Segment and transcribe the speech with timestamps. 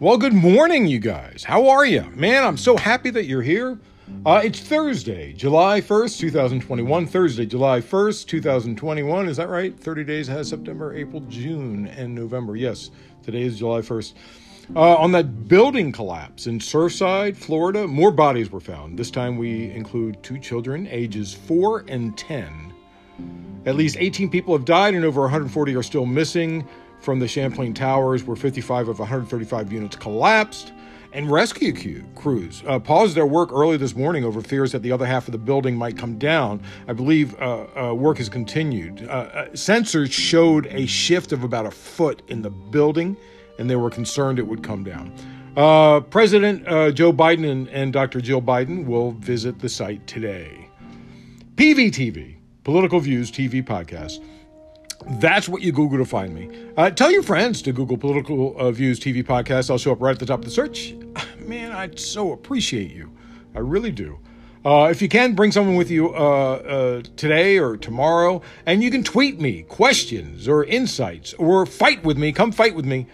[0.00, 1.42] Well, good morning, you guys.
[1.42, 2.04] How are you?
[2.14, 3.80] Man, I'm so happy that you're here.
[4.24, 7.04] Uh, it's Thursday, July 1st, 2021.
[7.08, 9.28] Thursday, July 1st, 2021.
[9.28, 9.76] Is that right?
[9.76, 12.54] 30 days has September, April, June, and November.
[12.54, 12.92] Yes,
[13.24, 14.14] today is July 1st.
[14.76, 18.96] Uh, on that building collapse in Surfside, Florida, more bodies were found.
[18.96, 22.72] This time we include two children, ages 4 and 10.
[23.66, 26.64] At least 18 people have died and over 140 are still missing
[27.00, 30.72] from the Champlain Towers, where 55 of 135 units collapsed.
[31.12, 35.06] And rescue crews uh, paused their work early this morning over fears that the other
[35.06, 36.60] half of the building might come down.
[36.86, 39.06] I believe uh, uh, work has continued.
[39.08, 43.16] Uh, uh, sensors showed a shift of about a foot in the building,
[43.58, 45.10] and they were concerned it would come down.
[45.56, 48.20] Uh, President Joe Biden and, and Dr.
[48.20, 50.68] Jill Biden will visit the site today.
[51.56, 54.22] PVTV, Political Views TV Podcast
[55.06, 56.50] that's what you Google to find me.
[56.76, 59.70] Uh, tell your friends to Google Political uh, Views TV podcast.
[59.70, 60.94] I'll show up right at the top of the search.
[61.38, 63.12] Man, I'd so appreciate you.
[63.54, 64.18] I really do.
[64.64, 68.90] Uh, if you can, bring someone with you uh, uh, today or tomorrow, and you
[68.90, 72.32] can tweet me questions or insights or fight with me.
[72.32, 73.06] Come fight with me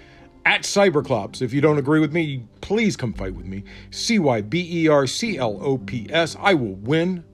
[0.46, 1.42] at Cyberclops.
[1.42, 3.62] If you don't agree with me, please come fight with me.
[3.90, 6.36] C Y B E R C L O P S.
[6.40, 7.24] I will win.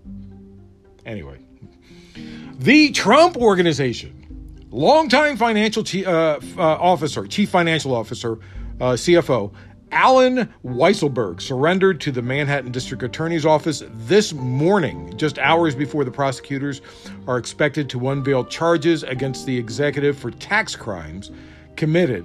[1.06, 1.38] Anyway,
[2.58, 4.19] the Trump Organization
[4.70, 8.38] longtime financial uh, uh, officer, chief financial officer,
[8.80, 9.52] uh, CFO,
[9.92, 16.12] Alan Weisselberg surrendered to the Manhattan District Attorney's Office this morning, just hours before the
[16.12, 16.80] prosecutors
[17.26, 21.32] are expected to unveil charges against the executive for tax crimes
[21.74, 22.24] committed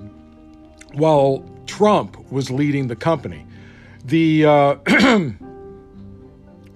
[0.94, 3.46] while Trump was leading the company.
[4.04, 4.76] The uh,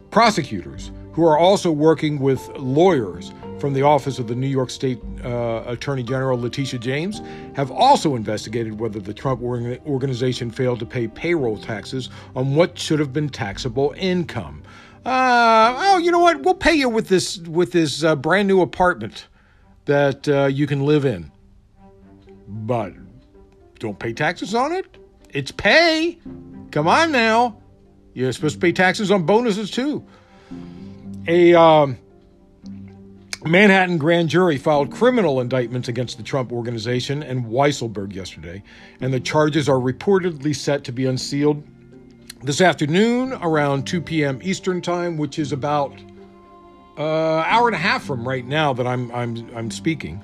[0.09, 4.99] prosecutors, who are also working with lawyers, from the Office of the New York State
[5.23, 7.21] uh, Attorney General Letitia James
[7.55, 12.99] have also investigated whether the Trump organization failed to pay payroll taxes on what should
[12.99, 14.64] have been taxable income.
[15.05, 16.42] Uh, oh, you know what?
[16.42, 19.27] We'll pay you with this with this uh, brand new apartment
[19.86, 21.31] that uh, you can live in,
[22.48, 22.93] but
[23.80, 24.98] don't pay taxes on it.
[25.30, 26.19] It's pay.
[26.71, 27.61] Come on now.
[28.14, 30.05] You're supposed to pay taxes on bonuses too.
[31.27, 31.98] A um,
[33.45, 38.61] Manhattan grand jury filed criminal indictments against the Trump organization and Weisselberg yesterday,
[39.00, 41.64] and the charges are reportedly set to be unsealed
[42.44, 44.39] this afternoon around 2 p.m.
[44.44, 46.05] Eastern Time, which is about an
[46.98, 50.22] uh, hour and a half from right now that I'm, I'm, I'm speaking.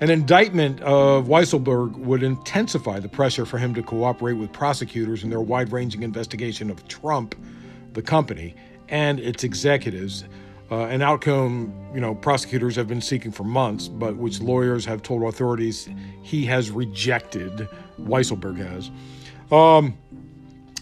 [0.00, 5.28] An indictment of Weisselberg would intensify the pressure for him to cooperate with prosecutors in
[5.28, 7.34] their wide ranging investigation of Trump,
[7.92, 8.54] the company,
[8.88, 10.24] and its executives
[10.70, 15.02] uh, an outcome, you know, prosecutors have been seeking for months, but which lawyers have
[15.02, 15.88] told authorities
[16.22, 17.68] he has rejected.
[18.00, 18.90] Weisselberg has.
[19.52, 19.96] Um,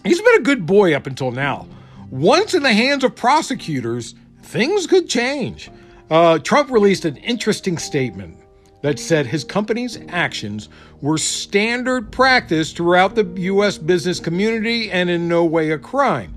[0.04, 1.66] he's been a good boy up until now.
[2.10, 5.70] Once in the hands of prosecutors, things could change.
[6.10, 8.38] Uh, Trump released an interesting statement
[8.82, 10.68] that said his company's actions
[11.00, 13.78] were standard practice throughout the U.S.
[13.78, 16.34] business community and in no way a crime.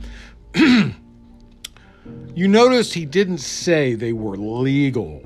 [2.34, 5.24] You notice he didn't say they were legal.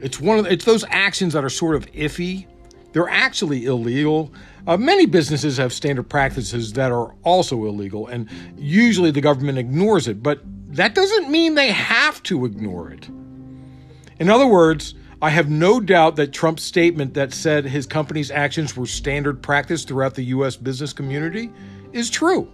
[0.00, 2.46] It's one of it's those actions that are sort of iffy.
[2.92, 4.32] They're actually illegal.
[4.66, 10.08] Uh, many businesses have standard practices that are also illegal, and usually the government ignores
[10.08, 10.22] it.
[10.22, 10.40] But
[10.74, 13.08] that doesn't mean they have to ignore it.
[14.18, 18.76] In other words, I have no doubt that Trump's statement that said his company's actions
[18.76, 20.56] were standard practice throughout the U.S.
[20.56, 21.50] business community
[21.92, 22.48] is true.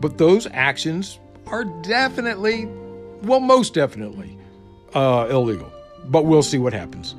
[0.00, 1.18] But those actions
[1.50, 2.66] are definitely,
[3.22, 4.38] well, most definitely
[4.94, 5.72] uh, illegal.
[6.06, 7.14] But we'll see what happens.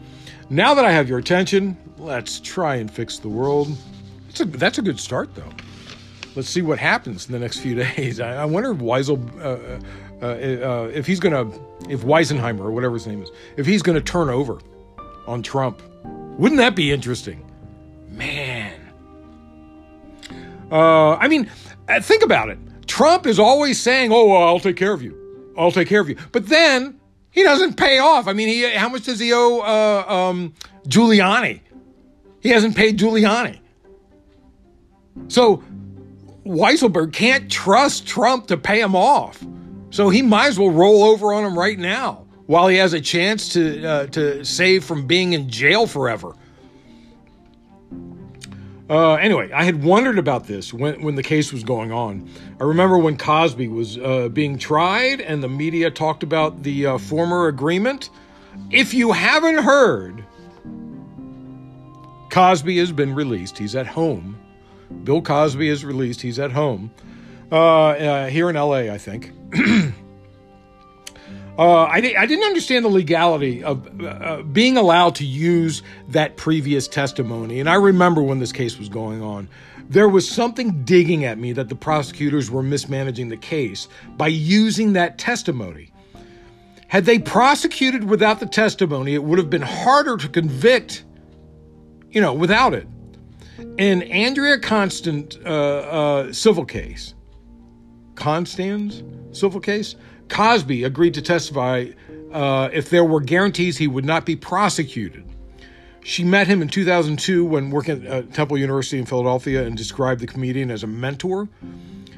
[0.49, 3.75] Now that I have your attention, let's try and fix the world.
[4.39, 5.51] A, that's a good start, though.
[6.35, 8.19] Let's see what happens in the next few days.
[8.19, 9.79] I, I wonder if Weisel, uh,
[10.21, 11.59] uh, uh, if he's going to,
[11.89, 14.59] if Weisenheimer or whatever his name is, if he's going to turn over
[15.27, 15.81] on Trump.
[16.39, 17.45] Wouldn't that be interesting?
[18.09, 18.79] Man.
[20.71, 21.49] Uh, I mean,
[21.87, 22.57] uh, think about it.
[22.99, 25.15] Trump is always saying, "Oh, well, I'll take care of you.
[25.57, 26.99] I'll take care of you," but then
[27.31, 28.27] he doesn't pay off.
[28.27, 30.53] I mean, he how much does he owe uh, um,
[30.85, 31.61] Giuliani?
[32.41, 33.59] He hasn't paid Giuliani.
[35.29, 35.63] So
[36.45, 39.41] Weisselberg can't trust Trump to pay him off.
[39.91, 42.99] So he might as well roll over on him right now while he has a
[42.99, 46.35] chance to uh, to save from being in jail forever.
[48.89, 52.27] Uh, anyway, I had wondered about this when, when the case was going on.
[52.59, 56.97] I remember when Cosby was uh, being tried and the media talked about the uh,
[56.97, 58.09] former agreement.
[58.71, 60.25] If you haven't heard,
[62.31, 63.59] Cosby has been released.
[63.59, 64.39] He's at home.
[65.03, 66.21] Bill Cosby is released.
[66.21, 66.91] He's at home
[67.51, 69.31] uh, uh, here in LA, I think.
[71.59, 76.87] Uh, I, I, didn't understand the legality of uh, being allowed to use that previous
[76.87, 77.59] testimony.
[77.59, 79.49] And I remember when this case was going on,
[79.89, 84.93] there was something digging at me that the prosecutors were mismanaging the case by using
[84.93, 85.91] that testimony.
[86.87, 91.03] Had they prosecuted without the testimony, it would have been harder to convict,
[92.09, 92.87] you know, without it.
[93.77, 97.15] In Andrea Constand uh, uh, civil case,
[98.15, 99.03] Constand's
[99.37, 99.95] civil case,
[100.29, 101.87] Cosby agreed to testify
[102.31, 105.25] uh, if there were guarantees he would not be prosecuted.
[106.03, 110.27] She met him in 2002 when working at Temple University in Philadelphia and described the
[110.27, 111.49] comedian as a mentor.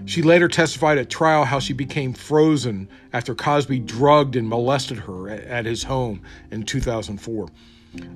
[0.05, 5.29] She later testified at trial how she became frozen after Cosby drugged and molested her
[5.29, 6.21] at, his home
[6.51, 7.47] in 2004.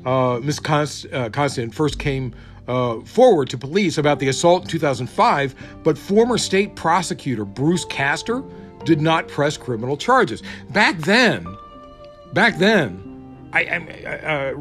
[0.06, 0.60] Uh, Ms.
[0.60, 2.34] Const- uh, Constand first came
[2.68, 8.44] uh, forward to police about the assault in 2005, but former state prosecutor Bruce Castor
[8.86, 10.42] did not press criminal charges.
[10.70, 11.46] Back then,
[12.34, 14.56] back then, I, I uh,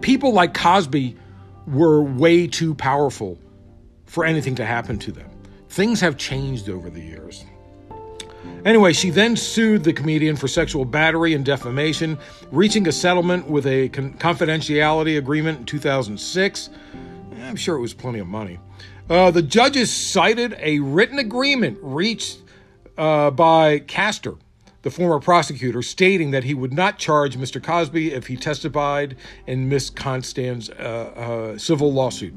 [0.00, 1.16] people like Cosby
[1.66, 3.38] were way too powerful
[4.06, 5.30] for anything to happen to them.
[5.68, 7.44] Things have changed over the years.
[8.64, 12.18] Anyway, she then sued the comedian for sexual battery and defamation,
[12.50, 16.70] reaching a settlement with a con- confidentiality agreement in 2006.
[17.42, 18.58] I'm sure it was plenty of money.
[19.12, 22.38] Uh, the judges cited a written agreement reached
[22.96, 24.36] uh, by Castor,
[24.80, 27.62] the former prosecutor, stating that he would not charge Mr.
[27.62, 29.14] Cosby if he testified
[29.46, 32.32] in Miss Constand's uh, uh civil lawsuit.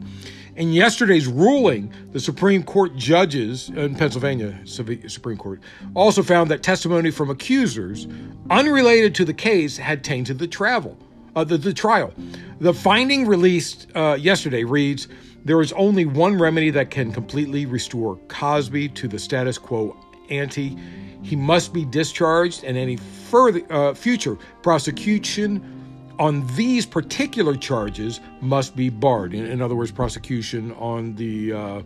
[0.57, 5.61] In yesterday's ruling, the Supreme Court judges in Pennsylvania Supreme Court
[5.93, 8.05] also found that testimony from accusers
[8.49, 10.97] unrelated to the case had tainted the travel,
[11.37, 12.13] uh, the, the trial.
[12.59, 15.07] The finding released uh, yesterday reads
[15.45, 19.95] there is only one remedy that can completely restore Cosby to the status quo
[20.29, 20.75] ante.
[21.21, 25.71] He must be discharged, and any further uh, future prosecution
[26.17, 29.33] on these particular charges must be barred.
[29.33, 31.81] In, in other words, prosecution on the uh,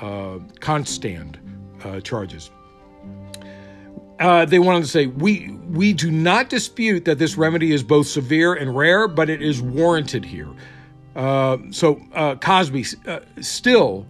[0.00, 1.38] uh, Constand
[1.82, 2.50] uh, charges.
[4.20, 8.06] Uh, they wanted to say we we do not dispute that this remedy is both
[8.06, 10.48] severe and rare, but it is warranted here.
[11.14, 14.06] Uh, so uh, Cosby uh, still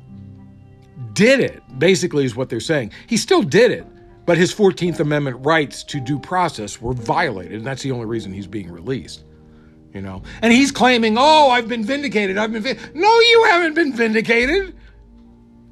[1.13, 2.93] did it, basically, is what they're saying.
[3.07, 3.87] He still did it,
[4.27, 8.33] but his 14th Amendment rights to due process were violated, and that's the only reason
[8.33, 9.25] he's being released.
[9.93, 12.37] You know, and he's claiming, "Oh, I've been vindicated.
[12.37, 12.79] I've been vi-.
[12.95, 14.75] no, you haven't been vindicated.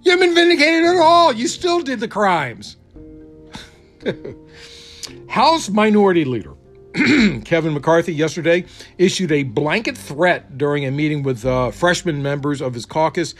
[0.02, 1.32] You haven't been vindicated at all.
[1.32, 2.76] You still did the crimes."
[5.28, 6.54] House Minority Leader
[7.44, 8.66] Kevin McCarthy yesterday
[8.98, 13.34] issued a blanket threat during a meeting with uh, freshman members of his caucus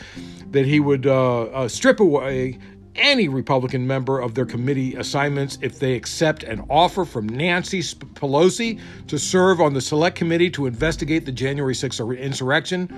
[0.53, 2.59] that he would uh, uh, strip away
[2.95, 8.81] any Republican member of their committee assignments if they accept an offer from Nancy Pelosi
[9.09, 12.89] to serve on the select committee to investigate the January 6th insurrection.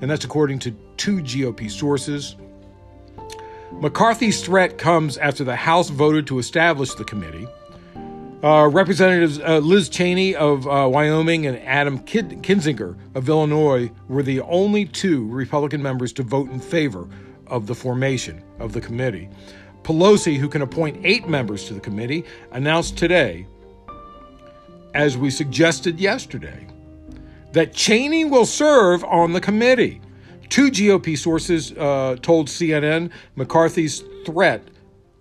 [0.00, 2.36] And that's according to two GOP sources.
[3.72, 7.46] McCarthy's threat comes after the House voted to establish the committee.
[8.40, 14.22] Uh, Representatives uh, Liz Cheney of uh, Wyoming and Adam Kid- Kinzinger of Illinois were
[14.22, 17.08] the only two Republican members to vote in favor
[17.48, 19.28] of the formation of the committee.
[19.82, 23.44] Pelosi, who can appoint eight members to the committee, announced today,
[24.94, 26.64] as we suggested yesterday,
[27.50, 30.00] that Cheney will serve on the committee.
[30.48, 34.62] Two GOP sources uh, told CNN McCarthy's threat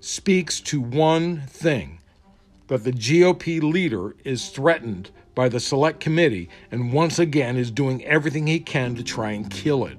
[0.01, 1.96] speaks to one thing
[2.67, 8.03] that the GOP leader is threatened by the select committee and once again is doing
[8.05, 9.97] everything he can to try and kill it.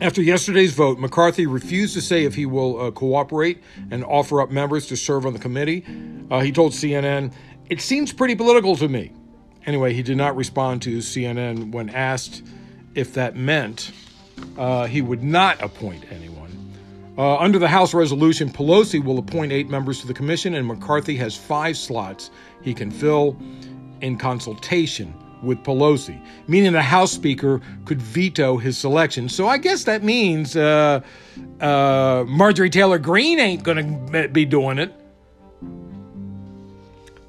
[0.00, 4.50] After yesterday's vote, McCarthy refused to say if he will uh, cooperate and offer up
[4.50, 5.84] members to serve on the committee.
[6.30, 7.34] Uh, he told CNN,
[7.68, 9.12] It seems pretty political to me.
[9.66, 12.42] Anyway, he did not respond to CNN when asked
[12.94, 13.90] if that meant
[14.56, 16.29] uh, he would not appoint anyone.
[17.20, 21.16] Uh, under the House resolution, Pelosi will appoint eight members to the commission, and McCarthy
[21.16, 22.30] has five slots
[22.62, 23.36] he can fill
[24.00, 25.12] in consultation
[25.42, 29.28] with Pelosi, meaning the House Speaker could veto his selection.
[29.28, 31.02] So I guess that means uh,
[31.60, 34.90] uh, Marjorie Taylor Greene ain't going to be doing it.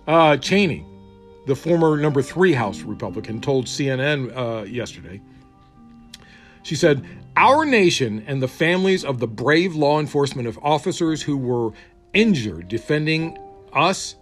[0.08, 0.86] Uh, Cheney,
[1.48, 5.20] the former number three House Republican, told CNN uh, yesterday.
[6.64, 11.38] She said, our nation and the families of the brave law enforcement of officers who
[11.38, 11.72] were
[12.14, 13.38] injured defending
[13.74, 14.16] us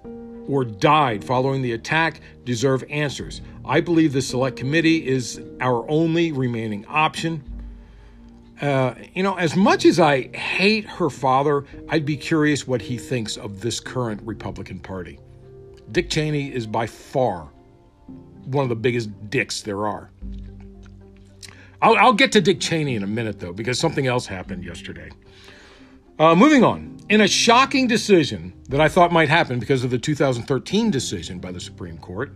[0.48, 3.42] or died following the attack deserve answers.
[3.66, 7.44] I believe the select committee is our only remaining option.
[8.62, 12.98] Uh, you know, as much as I hate her father, I'd be curious what he
[12.98, 15.20] thinks of this current Republican Party.
[15.92, 17.50] Dick Cheney is by far
[18.46, 20.12] one of the biggest dicks there are.
[21.82, 25.10] I'll, I'll get to Dick Cheney in a minute, though, because something else happened yesterday.
[26.18, 26.98] Uh, moving on.
[27.10, 31.52] In a shocking decision that I thought might happen because of the 2013 decision by
[31.52, 32.36] the Supreme Court,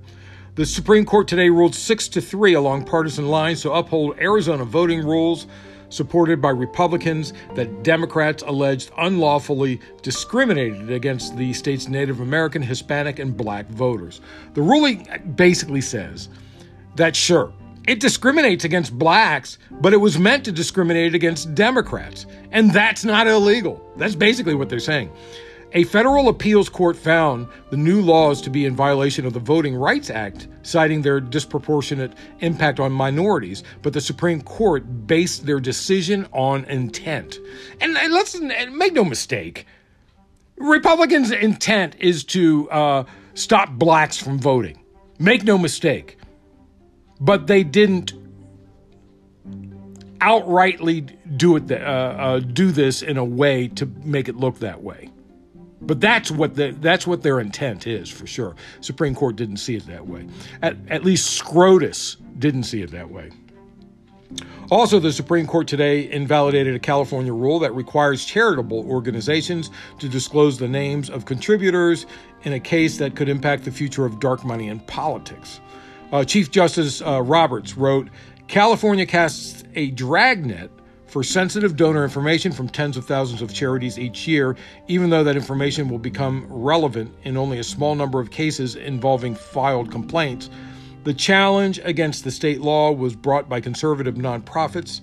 [0.56, 5.06] the Supreme Court today ruled 6 to 3 along partisan lines to uphold Arizona voting
[5.06, 5.48] rules
[5.90, 13.36] supported by Republicans that Democrats alleged unlawfully discriminated against the state's Native American, Hispanic, and
[13.36, 14.22] black voters.
[14.54, 16.30] The ruling basically says
[16.96, 17.54] that sure,
[17.88, 22.25] it discriminates against blacks, but it was meant to discriminate against Democrats.
[22.52, 23.86] And that's not illegal.
[23.98, 25.12] That's basically what they're saying.
[25.75, 29.75] A federal appeals court found the new laws to be in violation of the Voting
[29.75, 36.28] Rights Act, citing their disproportionate impact on minorities, but the Supreme Court based their decision
[36.32, 37.40] on intent.
[37.82, 39.66] And let's make no mistake,
[40.58, 44.80] Republicans' intent is to uh, stop blacks from voting.
[45.18, 46.18] Make no mistake
[47.20, 48.13] but they didn't
[50.20, 54.82] outrightly do it uh, uh, do this in a way to make it look that
[54.82, 55.10] way.
[55.82, 58.55] But that's what the, that's what their intent is for sure.
[58.79, 60.25] Supreme Court didn't see it that way.
[60.62, 63.32] At, at least Scrotus didn't see it that way.
[64.72, 70.58] Also, the Supreme Court today invalidated a California rule that requires charitable organizations to disclose
[70.58, 72.05] the names of contributors
[72.43, 75.60] in a case that could impact the future of dark money in politics.
[76.13, 78.08] Uh, Chief Justice uh, Roberts wrote
[78.48, 80.70] California casts a dragnet
[81.08, 84.55] for sensitive donor information from tens of thousands of charities each year,
[84.88, 89.34] even though that information will become relevant in only a small number of cases involving
[89.34, 90.51] filed complaints.
[91.03, 95.01] The challenge against the state law was brought by conservative nonprofits,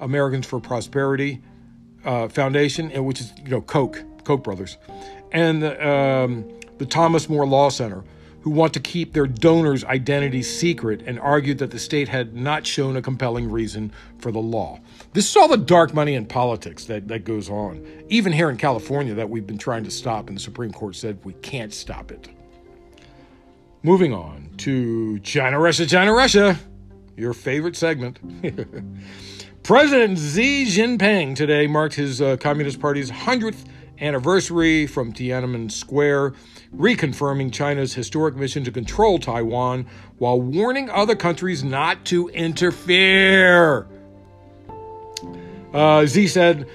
[0.00, 1.40] Americans for Prosperity
[2.04, 4.76] uh, Foundation, which is you know Koch, Koch brothers,
[5.30, 6.48] and um,
[6.78, 8.02] the Thomas More Law Center
[8.42, 12.66] who want to keep their donors' identities secret and argued that the state had not
[12.66, 14.78] shown a compelling reason for the law.
[15.12, 18.56] This is all the dark money in politics that, that goes on, even here in
[18.56, 22.10] California, that we've been trying to stop, and the Supreme Court said we can't stop
[22.10, 22.28] it.
[23.82, 26.58] Moving on to China, Russia, China, Russia,
[27.16, 28.18] your favorite segment.
[29.62, 33.66] President Xi Jinping today marked his uh, Communist Party's 100th
[34.00, 36.34] anniversary from Tiananmen Square,
[36.74, 39.86] reconfirming China's historic mission to control Taiwan
[40.18, 43.86] while warning other countries not to interfere.
[45.72, 46.68] Uh, Xi said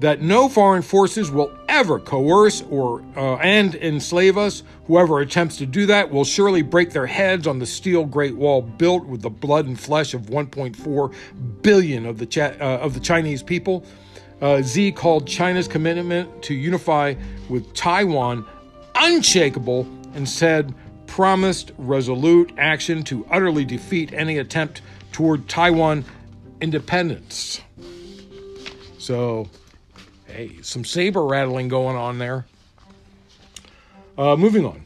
[0.00, 4.62] that no foreign forces will ever coerce or uh, and enslave us.
[4.86, 8.62] Whoever attempts to do that will surely break their heads on the steel Great Wall
[8.62, 11.14] built with the blood and flesh of 1.4
[11.62, 13.84] billion of the cha- uh, of the Chinese people.
[14.40, 17.14] Uh, Xi called China's commitment to unify
[17.48, 18.46] with Taiwan
[18.94, 20.74] unshakable and said
[21.06, 24.80] promised resolute action to utterly defeat any attempt
[25.12, 26.04] toward Taiwan
[26.60, 27.60] independence.
[28.98, 29.48] So,
[30.26, 32.46] hey, some saber rattling going on there.
[34.16, 34.84] Uh, moving on.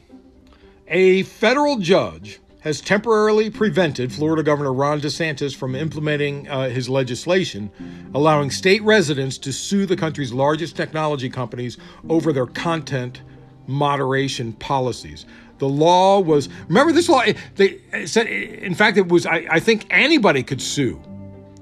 [0.87, 7.69] A federal judge has temporarily prevented Florida Governor Ron DeSantis from implementing uh, his legislation,
[8.15, 11.77] allowing state residents to sue the country's largest technology companies
[12.09, 13.21] over their content
[13.67, 15.27] moderation policies.
[15.59, 17.23] The law was, remember this law,
[17.55, 20.99] they said, in fact, it was, I, I think anybody could sue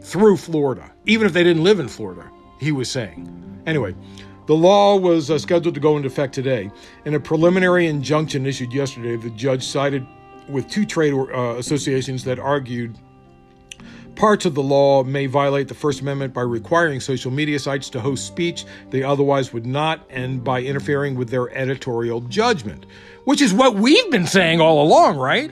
[0.02, 2.32] through Florida, even if they didn't live in Florida,
[2.62, 3.62] he was saying.
[3.66, 3.94] Anyway,
[4.46, 6.72] the law was uh, scheduled to go into effect today.
[7.04, 10.06] In a preliminary injunction issued yesterday, the judge sided
[10.50, 12.98] with two trade uh, associations that argued
[14.16, 18.00] parts of the law may violate the First Amendment by requiring social media sites to
[18.00, 22.86] host speech they otherwise would not, and by interfering with their editorial judgment,
[23.26, 25.52] which is what we've been saying all along, right?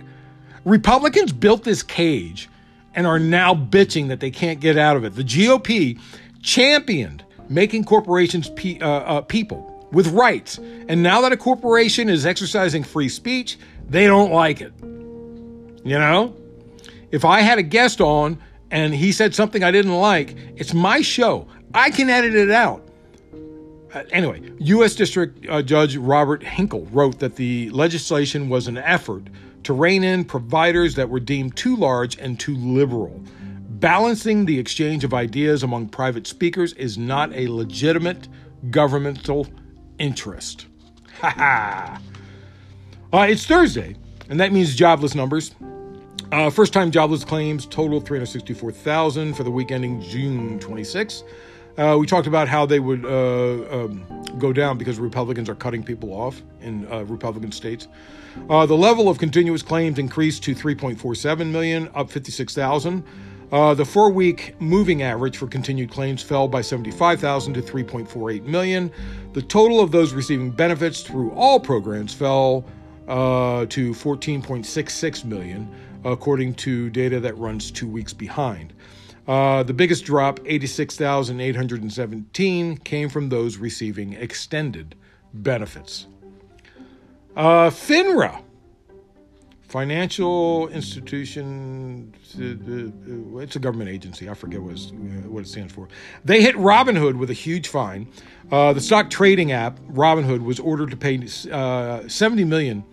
[0.63, 2.49] Republicans built this cage
[2.93, 5.15] and are now bitching that they can't get out of it.
[5.15, 5.99] The GOP
[6.41, 10.57] championed making corporations pe- uh, uh, people with rights.
[10.87, 13.57] And now that a corporation is exercising free speech,
[13.89, 14.73] they don't like it.
[14.81, 16.35] You know?
[17.11, 21.01] If I had a guest on and he said something I didn't like, it's my
[21.01, 21.47] show.
[21.73, 22.87] I can edit it out.
[23.93, 24.95] Uh, anyway, U.S.
[24.95, 29.23] District uh, Judge Robert Hinkle wrote that the legislation was an effort
[29.63, 33.21] to rein in providers that were deemed too large and too liberal.
[33.81, 38.29] Balancing the exchange of ideas among private speakers is not a legitimate
[38.69, 39.47] governmental
[40.01, 40.67] interest.
[41.21, 42.01] Ha ha!
[43.13, 43.95] Uh, it's Thursday,
[44.29, 45.55] and that means jobless numbers
[46.31, 51.23] Uh, first time jobless claims total 364,000 for the week ending June 26.
[51.77, 54.05] Uh, we talked about how they would uh, um,
[54.39, 57.87] go down because Republicans are cutting people off in uh, Republican states.
[58.49, 63.03] Uh, the level of continuous claims increased to 3.47 million, up 56,000.
[63.51, 68.89] Uh, the four week moving average for continued claims fell by 75,000 to 3.48 million.
[69.33, 72.63] The total of those receiving benefits through all programs fell
[73.09, 75.69] uh, to 14.66 million,
[76.05, 78.71] according to data that runs two weeks behind.
[79.27, 84.95] Uh, the biggest drop, 86,817, came from those receiving extended
[85.33, 86.07] benefits.
[87.35, 88.41] Uh, FINRA
[89.71, 94.29] financial institution it's a government agency.
[94.29, 94.77] I forget what,
[95.27, 95.87] what it stands for.
[96.25, 98.11] They hit robinhood with a huge fine.
[98.51, 102.83] Uh, the stock trading app robinhood was ordered to pay uh, 70 million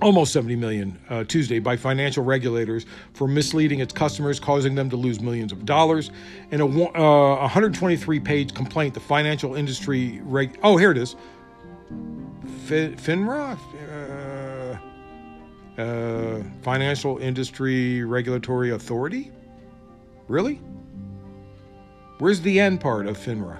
[0.00, 4.96] almost 70 million uh, tuesday by financial regulators for misleading its customers causing them to
[4.96, 6.10] lose millions of dollars.
[6.50, 11.14] In a 123 uh, page complaint the financial industry reg- oh here it is.
[12.66, 13.58] Finra
[15.78, 19.30] uh, Financial Industry Regulatory Authority?
[20.28, 20.60] Really?
[22.18, 23.58] Where's the end part of FINRA?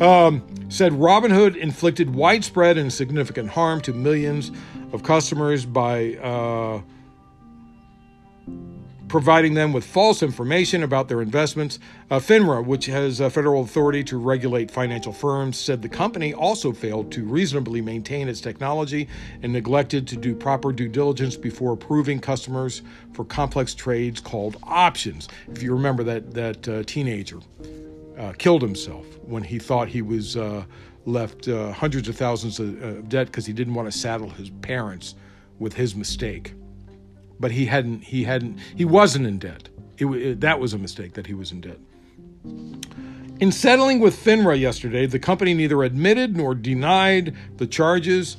[0.00, 4.50] Um, said Robinhood inflicted widespread and significant harm to millions
[4.92, 6.80] of customers by uh,
[9.14, 11.78] providing them with false information about their investments.
[12.10, 16.72] Uh, FINRA, which has a federal authority to regulate financial firms, said the company also
[16.72, 19.06] failed to reasonably maintain its technology
[19.40, 25.28] and neglected to do proper due diligence before approving customers for complex trades called options.
[25.46, 27.38] If you remember that that uh, teenager
[28.18, 30.64] uh, killed himself when he thought he was uh,
[31.06, 34.50] left uh, hundreds of thousands of, of debt because he didn't want to saddle his
[34.50, 35.14] parents
[35.60, 36.52] with his mistake
[37.40, 39.68] but he hadn't he hadn't he wasn't in debt.
[39.98, 41.78] It, it, that was a mistake that he was in debt.
[43.40, 48.36] In settling with FINRA yesterday, the company neither admitted nor denied the charges.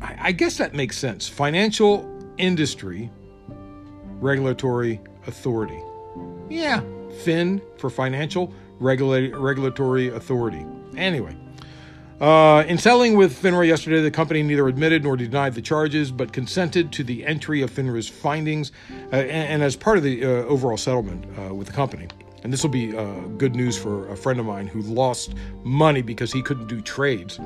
[0.00, 1.28] I, I guess that makes sense.
[1.28, 3.10] Financial industry
[4.20, 5.80] regulatory authority.
[6.48, 6.82] Yeah,
[7.22, 10.64] FIN for financial regula- regulatory authority.
[10.96, 11.36] Anyway,
[12.20, 16.32] uh, in settling with FINRA yesterday, the company neither admitted nor denied the charges, but
[16.32, 20.28] consented to the entry of FINRA's findings, uh, and, and, as part of the uh,
[20.44, 22.08] overall settlement uh, with the company.
[22.42, 26.02] And this will be uh, good news for a friend of mine who lost money
[26.02, 27.40] because he couldn't do trades.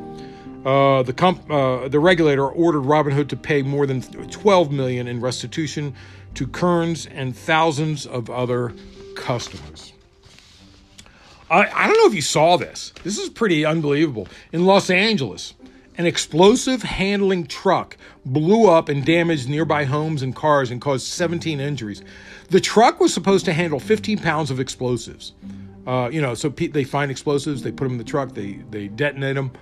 [0.65, 5.95] Uh, the, comp- the regulator ordered Robinhood to pay more than 12 million in restitution
[6.35, 8.73] to Kearns and thousands of other
[9.15, 9.94] customers.
[11.55, 12.93] I, I don't know if you saw this.
[13.05, 14.27] This is pretty unbelievable.
[14.53, 15.55] In Los Angeles,
[15.97, 21.61] an explosive handling truck blew up and damaged nearby homes and cars and caused 17
[21.61, 22.03] injuries.
[22.51, 25.33] The truck was supposed to handle 15 pounds of explosives.
[25.87, 28.55] Uh, you know, so pe- they find explosives, they put them in the truck, they
[28.71, 29.53] they detonate them.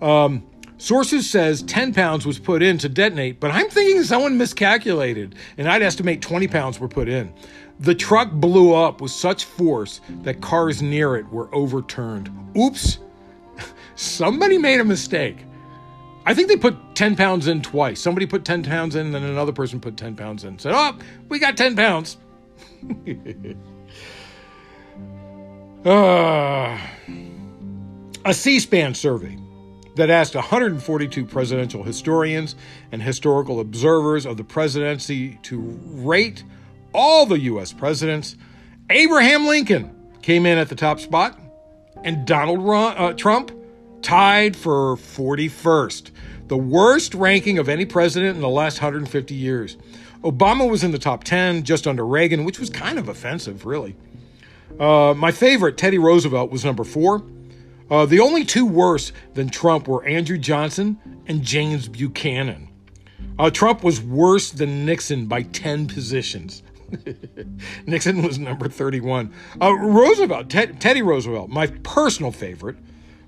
[0.00, 5.34] Um, sources says 10 pounds was put in to detonate, but I'm thinking someone miscalculated,
[5.56, 7.32] and I'd estimate 20 pounds were put in.
[7.80, 12.30] The truck blew up with such force that cars near it were overturned.
[12.56, 12.98] Oops,
[13.96, 15.38] somebody made a mistake.
[16.26, 18.00] I think they put 10 pounds in twice.
[18.00, 20.58] Somebody put 10 pounds in, and then another person put 10 pounds in.
[20.58, 20.96] Said, Oh,
[21.28, 22.16] we got 10 pounds.
[25.84, 26.78] uh,
[28.24, 29.36] a C SPAN survey
[29.96, 32.56] that asked 142 presidential historians
[32.90, 36.42] and historical observers of the presidency to rate
[36.94, 37.72] all the U.S.
[37.72, 38.36] presidents.
[38.88, 41.38] Abraham Lincoln came in at the top spot,
[42.02, 43.50] and Donald uh, Trump
[44.00, 46.10] tied for 41st,
[46.46, 49.76] the worst ranking of any president in the last 150 years.
[50.22, 53.96] Obama was in the top 10, just under Reagan, which was kind of offensive, really.
[54.78, 57.22] Uh, my favorite, Teddy Roosevelt, was number four.
[57.90, 62.68] Uh, the only two worse than Trump were Andrew Johnson and James Buchanan.
[63.38, 66.62] Uh, Trump was worse than Nixon by 10 positions.
[67.86, 69.32] Nixon was number 31.
[69.60, 72.76] Uh, Roosevelt, Ted, Teddy Roosevelt, my personal favorite,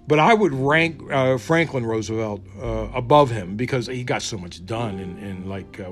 [0.07, 4.65] but I would rank uh, Franklin Roosevelt uh, above him because he got so much
[4.65, 5.91] done in, in like, uh,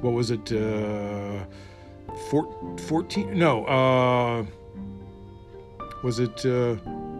[0.00, 1.44] what was it, uh,
[2.30, 3.36] four, 14?
[3.36, 4.46] No, uh,
[6.02, 6.40] was it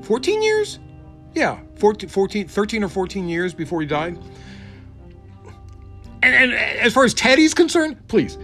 [0.03, 0.79] 14 years?
[1.35, 4.19] Yeah, 14, 14, 13 or 14 years before he died.
[6.23, 8.39] And, and as far as Teddy's concerned, please,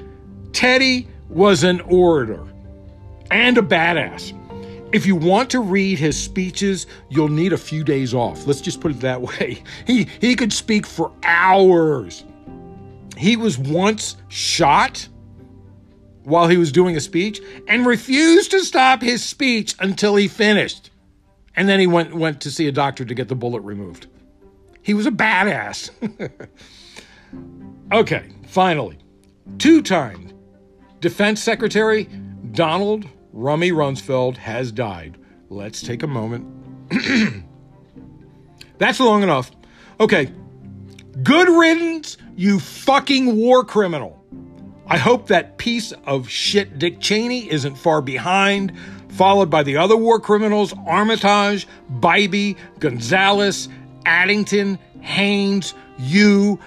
[0.53, 2.47] Teddy was an orator
[3.31, 4.39] and a badass.
[4.93, 8.47] If you want to read his speeches, you'll need a few days off.
[8.47, 9.63] Let's just put it that way.
[9.87, 12.25] He, he could speak for hours.
[13.17, 15.09] He was once shot
[16.25, 20.91] while he was doing a speech and refused to stop his speech until he finished.
[21.57, 24.07] And then he went went to see a doctor to get the bullet removed.
[24.83, 25.91] He was a badass.
[27.93, 28.99] okay, finally.
[29.59, 30.33] Two-time
[31.03, 32.05] Defense Secretary
[32.53, 35.19] Donald Rummy Rumsfeld has died.
[35.51, 36.47] Let's take a moment.
[38.79, 39.51] That's long enough.
[39.99, 40.31] Okay.
[41.25, 44.25] Good riddance, you fucking war criminal.
[44.87, 48.73] I hope that piece of shit Dick Cheney isn't far behind,
[49.09, 51.67] followed by the other war criminals Armitage,
[51.99, 53.69] Bybee, Gonzales,
[54.07, 56.61] Addington, Haynes, you,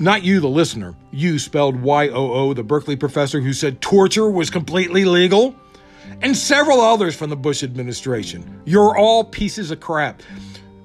[0.00, 4.30] not you, the listener, you spelled Y O O, the Berkeley professor who said torture
[4.30, 5.54] was completely legal,
[6.20, 8.60] and several others from the Bush administration.
[8.64, 10.22] You're all pieces of crap.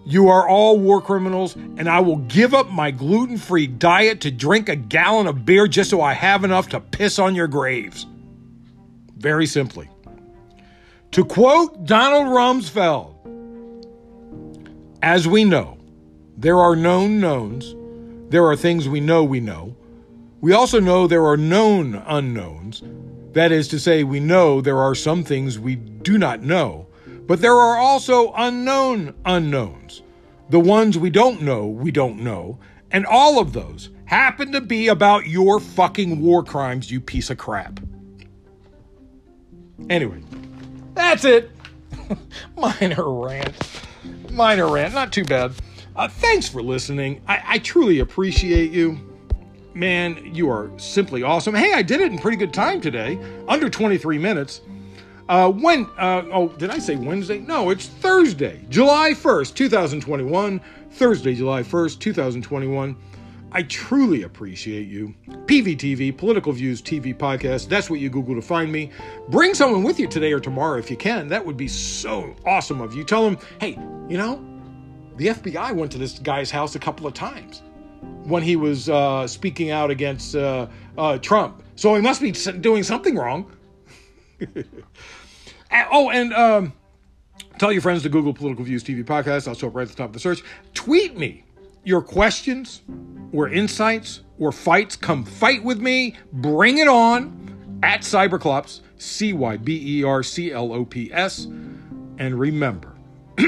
[0.05, 4.31] You are all war criminals, and I will give up my gluten free diet to
[4.31, 8.05] drink a gallon of beer just so I have enough to piss on your graves.
[9.17, 9.89] Very simply.
[11.11, 13.15] To quote Donald Rumsfeld,
[15.01, 15.77] as we know,
[16.37, 17.75] there are known knowns,
[18.29, 19.75] there are things we know we know.
[20.41, 22.83] We also know there are known unknowns.
[23.33, 26.87] That is to say, we know there are some things we do not know
[27.27, 30.01] but there are also unknown unknowns.
[30.49, 32.57] The ones we don't know, we don't know.
[32.89, 37.37] And all of those happen to be about your fucking war crimes, you piece of
[37.37, 37.81] crap.
[39.89, 40.23] Anyway,
[40.93, 41.51] that's it.
[42.57, 43.81] Minor rant.
[44.31, 44.93] Minor rant.
[44.93, 45.51] Not too bad.
[45.97, 47.21] Uh, thanks for listening.
[47.27, 48.97] I, I truly appreciate you.
[49.77, 51.53] Man, you are simply awesome.
[51.53, 54.61] Hey, I did it in pretty good time today, under 23 minutes.
[55.29, 57.37] Uh, when, uh, oh, did I say Wednesday?
[57.37, 60.61] No, it's Thursday, July 1st, 2021.
[60.89, 62.97] Thursday, July 1st, 2021.
[63.51, 65.13] I truly appreciate you.
[65.45, 67.69] PVTV, Political Views TV Podcast.
[67.69, 68.89] That's what you Google to find me.
[69.29, 71.27] Bring someone with you today or tomorrow if you can.
[71.27, 73.03] That would be so awesome of you.
[73.03, 73.77] Tell them, hey,
[74.09, 74.43] you know,
[75.17, 77.61] the FBI went to this guy's house a couple of times
[78.23, 80.67] when he was uh, speaking out against uh,
[80.97, 81.63] uh, Trump.
[81.75, 83.51] So he must be doing something wrong.
[85.91, 86.73] oh, and um,
[87.57, 89.47] tell your friends to Google Political Views TV podcast.
[89.47, 90.43] I'll show up right at the top of the search.
[90.73, 91.43] Tweet me
[91.83, 92.81] your questions
[93.31, 94.95] or insights or fights.
[94.95, 96.15] Come fight with me.
[96.33, 101.45] Bring it on at Cyberclops, C Y B E R C L O P S.
[101.45, 102.95] And remember,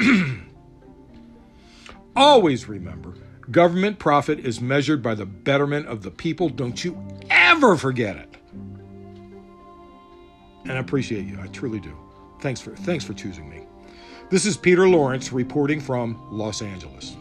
[2.16, 3.16] always remember,
[3.52, 6.50] government profit is measured by the betterment of the people.
[6.50, 6.98] Don't you
[7.30, 8.30] ever forget it
[10.70, 11.40] and I appreciate you.
[11.42, 11.96] I truly do.
[12.42, 13.64] Thanks for thanks for choosing me.
[14.30, 17.16] This is Peter Lawrence reporting from Los Angeles.